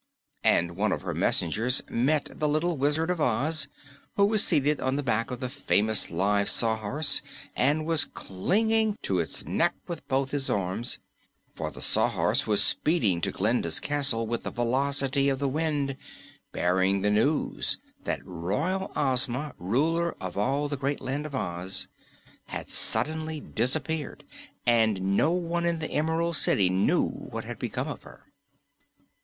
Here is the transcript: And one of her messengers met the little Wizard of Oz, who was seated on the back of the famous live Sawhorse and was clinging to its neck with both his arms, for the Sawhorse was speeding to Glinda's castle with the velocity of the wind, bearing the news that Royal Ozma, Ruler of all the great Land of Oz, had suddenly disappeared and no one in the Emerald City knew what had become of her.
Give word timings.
And 0.43 0.75
one 0.77 0.91
of 0.91 1.03
her 1.03 1.13
messengers 1.13 1.83
met 1.87 2.27
the 2.33 2.49
little 2.49 2.75
Wizard 2.75 3.11
of 3.11 3.21
Oz, 3.21 3.67
who 4.15 4.25
was 4.25 4.43
seated 4.43 4.79
on 4.81 4.95
the 4.95 5.03
back 5.03 5.29
of 5.29 5.39
the 5.41 5.47
famous 5.47 6.09
live 6.09 6.49
Sawhorse 6.49 7.21
and 7.55 7.85
was 7.85 8.05
clinging 8.05 8.97
to 9.03 9.19
its 9.19 9.45
neck 9.45 9.75
with 9.85 10.07
both 10.07 10.31
his 10.31 10.49
arms, 10.49 10.97
for 11.53 11.69
the 11.69 11.83
Sawhorse 11.83 12.47
was 12.47 12.63
speeding 12.63 13.21
to 13.21 13.29
Glinda's 13.31 13.79
castle 13.79 14.25
with 14.25 14.41
the 14.41 14.49
velocity 14.49 15.29
of 15.29 15.37
the 15.37 15.47
wind, 15.47 15.97
bearing 16.51 17.01
the 17.03 17.11
news 17.11 17.77
that 18.03 18.25
Royal 18.25 18.91
Ozma, 18.95 19.53
Ruler 19.59 20.15
of 20.19 20.35
all 20.35 20.67
the 20.67 20.77
great 20.77 20.99
Land 21.01 21.27
of 21.27 21.35
Oz, 21.35 21.87
had 22.45 22.71
suddenly 22.71 23.39
disappeared 23.39 24.23
and 24.65 25.15
no 25.15 25.31
one 25.31 25.63
in 25.63 25.77
the 25.77 25.91
Emerald 25.91 26.37
City 26.37 26.71
knew 26.71 27.05
what 27.07 27.45
had 27.45 27.59
become 27.59 27.87
of 27.87 28.01
her. 28.01 28.25